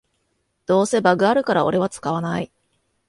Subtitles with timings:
[0.65, 2.51] どうせバグあるからオレは使わない